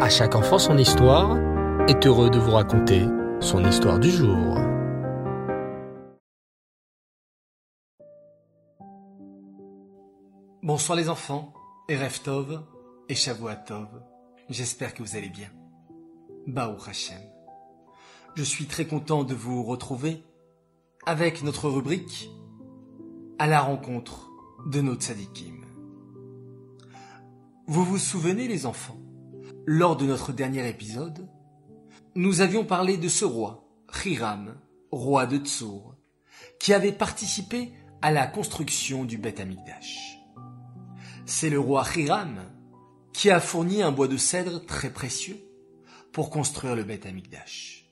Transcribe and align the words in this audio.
À 0.00 0.08
chaque 0.08 0.34
enfant 0.34 0.58
son 0.58 0.76
histoire 0.76 1.38
est 1.88 2.04
heureux 2.04 2.28
de 2.28 2.38
vous 2.38 2.50
raconter 2.50 3.06
son 3.38 3.64
histoire 3.64 4.00
du 4.00 4.10
jour. 4.10 4.58
Bonsoir 10.64 10.96
les 10.96 11.08
enfants, 11.08 11.54
Erev 11.88 12.20
Tov 12.24 12.60
et 13.08 13.14
Shavuot 13.14 13.50
J'espère 14.50 14.94
que 14.94 15.02
vous 15.04 15.16
allez 15.16 15.28
bien. 15.28 15.48
Baou 16.48 16.76
Hashem. 16.88 17.22
Je 18.34 18.42
suis 18.42 18.66
très 18.66 18.86
content 18.86 19.22
de 19.22 19.34
vous 19.34 19.62
retrouver 19.62 20.24
avec 21.06 21.44
notre 21.44 21.68
rubrique 21.68 22.30
à 23.38 23.46
la 23.46 23.60
rencontre 23.60 24.28
de 24.66 24.80
nos 24.80 24.96
tzadikim. 24.96 25.64
Vous 27.68 27.84
vous 27.84 27.98
souvenez 27.98 28.48
les 28.48 28.66
enfants, 28.66 28.98
lors 29.66 29.96
de 29.96 30.06
notre 30.06 30.32
dernier 30.32 30.68
épisode, 30.68 31.28
nous 32.14 32.40
avions 32.40 32.64
parlé 32.64 32.96
de 32.96 33.08
ce 33.08 33.24
roi, 33.24 33.68
Hiram, 34.04 34.56
roi 34.90 35.26
de 35.26 35.38
Tsour, 35.38 35.94
qui 36.58 36.72
avait 36.72 36.92
participé 36.92 37.72
à 38.02 38.10
la 38.10 38.26
construction 38.26 39.04
du 39.04 39.18
Beth 39.18 39.40
Amikdash. 39.40 40.18
C'est 41.26 41.50
le 41.50 41.58
roi 41.58 41.84
Hiram 41.96 42.50
qui 43.12 43.30
a 43.30 43.40
fourni 43.40 43.82
un 43.82 43.92
bois 43.92 44.08
de 44.08 44.16
cèdre 44.16 44.64
très 44.64 44.90
précieux 44.90 45.38
pour 46.12 46.30
construire 46.30 46.76
le 46.76 46.84
Beth 46.84 47.06
Amikdash. 47.06 47.90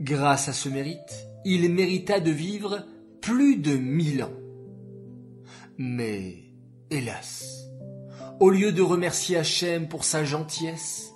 Grâce 0.00 0.48
à 0.48 0.52
ce 0.52 0.68
mérite, 0.68 1.26
il 1.44 1.72
mérita 1.72 2.20
de 2.20 2.30
vivre 2.30 2.86
plus 3.20 3.56
de 3.56 3.76
mille 3.76 4.24
ans. 4.24 4.32
Mais, 5.78 6.52
hélas, 6.90 7.59
au 8.40 8.50
lieu 8.50 8.72
de 8.72 8.82
remercier 8.82 9.36
Hachem 9.36 9.88
pour 9.88 10.04
sa 10.04 10.24
gentillesse, 10.24 11.12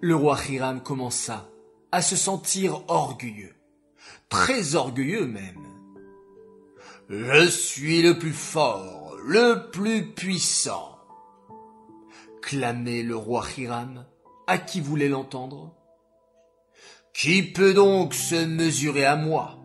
le 0.00 0.14
roi 0.14 0.38
Hiram 0.48 0.82
commença 0.82 1.48
à 1.90 2.02
se 2.02 2.14
sentir 2.14 2.82
orgueilleux, 2.88 3.54
très 4.28 4.74
orgueilleux 4.74 5.26
même. 5.26 5.66
Je 7.08 7.48
suis 7.48 8.02
le 8.02 8.18
plus 8.18 8.34
fort, 8.34 9.16
le 9.24 9.70
plus 9.70 10.12
puissant, 10.12 10.98
clamait 12.42 13.02
le 13.02 13.16
roi 13.16 13.44
Hiram, 13.56 14.04
à 14.46 14.58
qui 14.58 14.80
voulait 14.80 15.08
l'entendre. 15.08 15.74
Qui 17.14 17.42
peut 17.42 17.74
donc 17.74 18.14
se 18.14 18.44
mesurer 18.44 19.06
à 19.06 19.16
moi? 19.16 19.58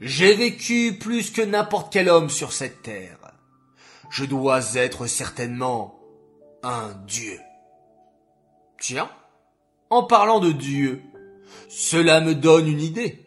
J'ai 0.00 0.34
vécu 0.34 0.96
plus 0.98 1.30
que 1.30 1.42
n'importe 1.42 1.92
quel 1.92 2.08
homme 2.08 2.30
sur 2.30 2.52
cette 2.52 2.82
terre 2.82 3.16
je 4.10 4.24
dois 4.24 4.74
être 4.74 5.06
certainement 5.06 5.99
un 6.62 6.92
Dieu. 7.06 7.38
Tiens, 8.80 9.10
en 9.90 10.04
parlant 10.04 10.40
de 10.40 10.52
Dieu, 10.52 11.02
cela 11.68 12.20
me 12.20 12.34
donne 12.34 12.68
une 12.68 12.80
idée. 12.80 13.26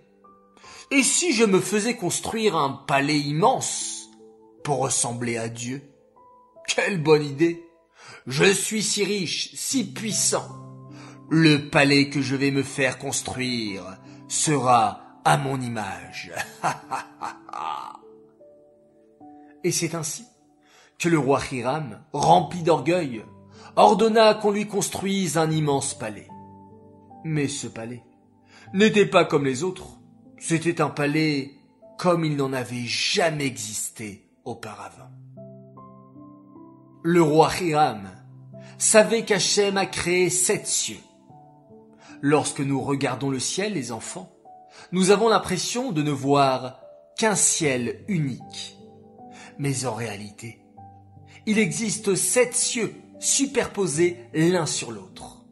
Et 0.91 1.03
si 1.03 1.33
je 1.33 1.43
me 1.43 1.59
faisais 1.59 1.95
construire 1.95 2.55
un 2.55 2.71
palais 2.71 3.19
immense 3.19 4.09
pour 4.63 4.79
ressembler 4.79 5.37
à 5.37 5.49
Dieu? 5.49 5.81
Quelle 6.67 7.01
bonne 7.01 7.25
idée 7.25 7.63
Je 8.27 8.45
suis 8.45 8.83
si 8.83 9.03
riche, 9.03 9.51
si 9.55 9.91
puissant. 9.91 10.47
Le 11.29 11.69
palais 11.69 12.09
que 12.09 12.21
je 12.21 12.35
vais 12.35 12.51
me 12.51 12.63
faire 12.63 12.97
construire 12.97 13.97
sera 14.27 15.19
à 15.25 15.37
mon 15.37 15.59
image. 15.61 16.31
Et 19.63 19.71
c'est 19.71 19.95
ainsi 19.95 20.25
que 20.99 21.09
le 21.09 21.19
roi 21.19 21.39
Hiram, 21.51 22.01
rempli 22.13 22.63
d'orgueil, 22.63 23.23
ordonna 23.75 24.33
qu'on 24.35 24.51
lui 24.51 24.67
construise 24.67 25.37
un 25.37 25.51
immense 25.51 25.93
palais. 25.93 26.27
Mais 27.23 27.47
ce 27.47 27.67
palais 27.67 28.03
n'était 28.73 29.05
pas 29.05 29.25
comme 29.25 29.45
les 29.45 29.63
autres. 29.63 29.99
C'était 30.39 30.81
un 30.81 30.89
palais 30.89 31.51
comme 31.97 32.25
il 32.25 32.35
n'en 32.35 32.53
avait 32.53 32.85
jamais 32.85 33.45
existé 33.45 34.29
auparavant. 34.43 35.11
Le 37.03 37.21
roi 37.21 37.51
Hiram 37.61 38.09
savait 38.77 39.23
qu'Hachem 39.23 39.77
a 39.77 39.85
créé 39.85 40.29
sept 40.29 40.67
cieux. 40.67 40.99
Lorsque 42.21 42.61
nous 42.61 42.81
regardons 42.81 43.29
le 43.29 43.39
ciel, 43.39 43.73
les 43.73 43.91
enfants, 43.91 44.33
nous 44.91 45.11
avons 45.11 45.29
l'impression 45.29 45.91
de 45.91 46.01
ne 46.01 46.11
voir 46.11 46.79
qu'un 47.17 47.35
ciel 47.35 48.03
unique. 48.07 48.77
Mais 49.57 49.85
en 49.85 49.93
réalité, 49.93 50.62
il 51.45 51.59
existe 51.59 52.15
sept 52.15 52.55
cieux 52.55 52.93
superposés 53.19 54.17
l'un 54.33 54.65
sur 54.65 54.91
l'autre. 54.91 55.45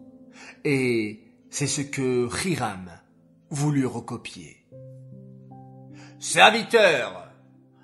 Et 0.64 1.22
c'est 1.50 1.68
ce 1.68 1.82
que 1.82 2.30
Hiram 2.46 2.92
voulut 3.50 3.86
recopier. 3.86 4.58
Serviteur, 6.20 7.30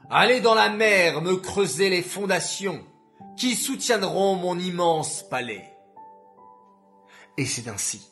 allez 0.10 0.42
dans 0.42 0.54
la 0.54 0.70
mer 0.70 1.22
me 1.22 1.36
creuser 1.36 1.90
les 1.90 2.02
fondations 2.02 2.84
qui 3.36 3.56
soutiendront 3.56 4.36
mon 4.36 4.58
immense 4.58 5.28
palais. 5.28 5.74
Et 7.38 7.46
c'est 7.46 7.68
ainsi 7.68 8.08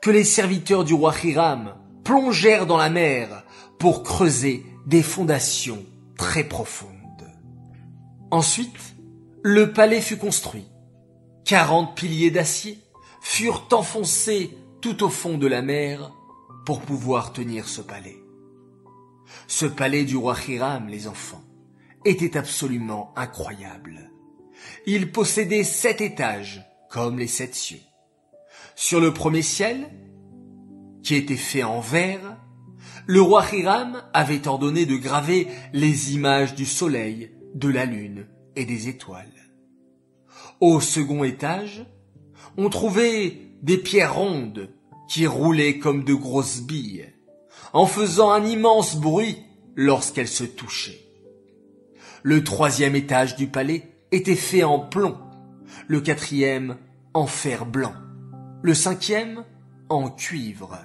que 0.00 0.10
les 0.10 0.24
serviteurs 0.24 0.84
du 0.84 0.94
roi 0.94 1.14
Hiram 1.22 1.74
plongèrent 2.04 2.66
dans 2.66 2.76
la 2.76 2.90
mer 2.90 3.44
pour 3.78 4.02
creuser 4.02 4.64
des 4.86 5.02
fondations 5.02 5.84
très 6.16 6.44
profondes. 6.44 6.92
Ensuite, 8.30 8.95
le 9.48 9.72
palais 9.72 10.00
fut 10.00 10.16
construit. 10.16 10.66
Quarante 11.44 11.96
piliers 11.96 12.32
d'acier 12.32 12.80
furent 13.20 13.68
enfoncés 13.70 14.50
tout 14.80 15.04
au 15.04 15.08
fond 15.08 15.38
de 15.38 15.46
la 15.46 15.62
mer 15.62 16.12
pour 16.64 16.80
pouvoir 16.80 17.32
tenir 17.32 17.68
ce 17.68 17.80
palais. 17.80 18.16
Ce 19.46 19.64
palais 19.64 20.04
du 20.04 20.16
roi 20.16 20.34
Hiram, 20.48 20.88
les 20.88 21.06
enfants, 21.06 21.44
était 22.04 22.36
absolument 22.36 23.12
incroyable. 23.14 24.10
Il 24.84 25.12
possédait 25.12 25.62
sept 25.62 26.00
étages, 26.00 26.66
comme 26.90 27.16
les 27.16 27.28
sept 27.28 27.54
cieux. 27.54 27.82
Sur 28.74 28.98
le 28.98 29.14
premier 29.14 29.42
ciel, 29.42 29.88
qui 31.04 31.14
était 31.14 31.36
fait 31.36 31.62
en 31.62 31.78
verre, 31.78 32.36
le 33.06 33.22
roi 33.22 33.44
Hiram 33.52 34.02
avait 34.12 34.48
ordonné 34.48 34.86
de 34.86 34.96
graver 34.96 35.46
les 35.72 36.14
images 36.14 36.56
du 36.56 36.66
soleil, 36.66 37.30
de 37.54 37.68
la 37.68 37.84
lune 37.84 38.26
et 38.56 38.64
des 38.64 38.88
étoiles. 38.88 39.26
Au 40.60 40.80
second 40.80 41.22
étage, 41.22 41.86
on 42.56 42.68
trouvait 42.68 43.38
des 43.62 43.78
pierres 43.78 44.14
rondes 44.14 44.70
qui 45.08 45.26
roulaient 45.26 45.78
comme 45.78 46.04
de 46.04 46.14
grosses 46.14 46.62
billes, 46.62 47.12
en 47.72 47.86
faisant 47.86 48.30
un 48.30 48.44
immense 48.44 48.96
bruit 48.96 49.38
lorsqu'elles 49.76 50.28
se 50.28 50.44
touchaient. 50.44 51.00
Le 52.22 52.42
troisième 52.42 52.96
étage 52.96 53.36
du 53.36 53.46
palais 53.46 53.92
était 54.10 54.34
fait 54.34 54.64
en 54.64 54.80
plomb, 54.80 55.16
le 55.86 56.00
quatrième 56.00 56.76
en 57.14 57.26
fer 57.26 57.66
blanc, 57.66 57.94
le 58.62 58.74
cinquième 58.74 59.44
en 59.88 60.10
cuivre 60.10 60.78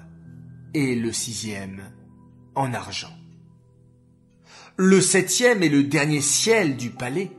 et 0.74 0.94
le 0.94 1.12
sixième 1.12 1.82
en 2.54 2.72
argent. 2.74 3.12
Le 4.76 5.00
septième 5.00 5.62
et 5.62 5.68
le 5.68 5.82
dernier 5.82 6.20
ciel 6.20 6.76
du 6.76 6.90
palais 6.90 7.30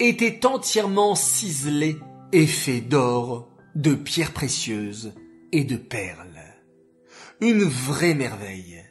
était 0.00 0.46
entièrement 0.46 1.14
ciselé 1.14 1.98
et 2.32 2.46
fait 2.46 2.80
d'or, 2.80 3.48
de 3.74 3.94
pierres 3.94 4.32
précieuses 4.32 5.12
et 5.52 5.64
de 5.64 5.76
perles. 5.76 6.26
Une 7.40 7.64
vraie 7.64 8.14
merveille. 8.14 8.82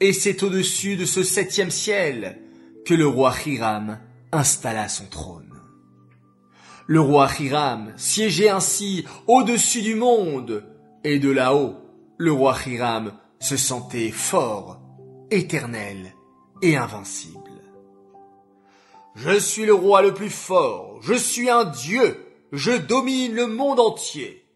Et 0.00 0.12
c'est 0.12 0.42
au-dessus 0.42 0.96
de 0.96 1.04
ce 1.04 1.22
septième 1.22 1.70
ciel 1.70 2.40
que 2.84 2.94
le 2.94 3.06
roi 3.06 3.34
Hiram 3.44 3.98
installa 4.32 4.88
son 4.88 5.06
trône. 5.06 5.44
Le 6.86 7.00
roi 7.00 7.28
Hiram 7.38 7.92
siégeait 7.96 8.48
ainsi 8.48 9.04
au-dessus 9.26 9.82
du 9.82 9.94
monde, 9.94 10.64
et 11.04 11.18
de 11.18 11.30
là-haut, 11.30 11.76
le 12.16 12.32
roi 12.32 12.56
Hiram 12.66 13.12
se 13.40 13.58
sentait 13.58 14.10
fort, 14.10 14.80
éternel 15.30 16.14
et 16.62 16.76
invincible. 16.76 17.47
Je 19.20 19.36
suis 19.40 19.66
le 19.66 19.74
roi 19.74 20.00
le 20.00 20.14
plus 20.14 20.30
fort, 20.30 21.02
je 21.02 21.14
suis 21.14 21.50
un 21.50 21.64
dieu, 21.64 22.24
je 22.52 22.70
domine 22.70 23.34
le 23.34 23.48
monde 23.48 23.80
entier. 23.80 24.46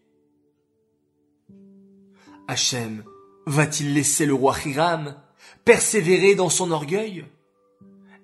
Hachem 2.47 3.03
va-t-il 3.45 3.93
laisser 3.93 4.25
le 4.25 4.33
roi 4.33 4.55
Hiram 4.65 5.21
persévérer 5.65 6.35
dans 6.35 6.47
son 6.47 6.71
orgueil? 6.71 7.25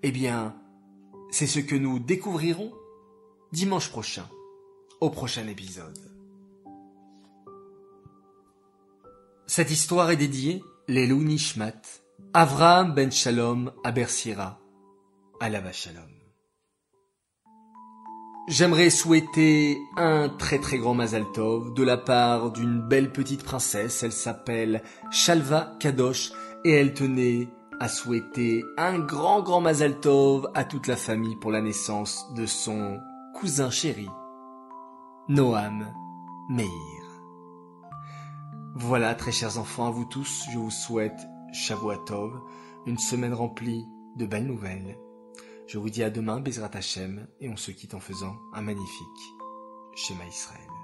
Eh 0.01 0.11
bien, 0.11 0.55
c'est 1.29 1.45
ce 1.45 1.59
que 1.59 1.75
nous 1.75 1.99
découvrirons 1.99 2.71
dimanche 3.51 3.89
prochain, 3.89 4.25
au 5.01 5.09
prochain 5.09 5.45
épisode. 5.45 5.99
Cette 9.45 9.71
histoire 9.71 10.09
est 10.09 10.15
dédiée 10.15 10.63
l'Elou 10.87 11.21
Nishmat, 11.21 11.81
Avraham 12.33 12.93
ben 12.93 13.11
Shalom 13.11 13.73
Abersira, 13.83 14.57
Alava 15.41 15.73
Shalom. 15.73 16.18
J'aimerais 18.47 18.89
souhaiter 18.89 19.77
un 19.95 20.27
très 20.29 20.59
très 20.59 20.79
grand 20.79 20.95
Mazal 20.95 21.25
Tov 21.33 21.73
de 21.73 21.83
la 21.83 21.97
part 21.97 22.51
d'une 22.51 22.81
belle 22.81 23.11
petite 23.11 23.43
princesse. 23.43 24.01
Elle 24.01 24.11
s'appelle 24.11 24.81
Shalva 25.11 25.73
Kadosh 25.79 26.31
et 26.65 26.71
elle 26.71 26.93
tenait 26.93 27.47
à 27.79 27.87
souhaiter 27.87 28.63
un 28.77 28.97
grand 28.99 29.41
grand 29.41 29.61
Mazal 29.61 29.99
Tov 29.99 30.49
à 30.55 30.63
toute 30.63 30.87
la 30.87 30.95
famille 30.95 31.35
pour 31.35 31.51
la 31.51 31.61
naissance 31.61 32.33
de 32.35 32.45
son 32.45 32.99
cousin 33.35 33.69
chéri, 33.69 34.09
Noam 35.27 35.85
Meir. 36.49 36.67
Voilà, 38.75 39.13
très 39.13 39.31
chers 39.31 39.59
enfants, 39.59 39.87
à 39.87 39.91
vous 39.91 40.05
tous, 40.05 40.45
je 40.51 40.57
vous 40.57 40.71
souhaite 40.71 41.19
Shavuot 41.53 42.05
une 42.85 42.97
semaine 42.97 43.33
remplie 43.33 43.87
de 44.15 44.25
belles 44.25 44.47
nouvelles 44.47 44.97
je 45.69 45.77
vous 45.77 45.91
dis 45.91 46.01
à 46.01 46.09
demain, 46.09 46.39
Bezrat 46.39 46.71
Hashem, 46.73 47.27
et 47.39 47.47
on 47.47 47.55
se 47.55 47.69
quitte 47.69 47.93
en 47.93 47.99
faisant 47.99 48.35
un 48.53 48.61
magnifique 48.63 49.35
schéma 49.93 50.25
Israël. 50.25 50.78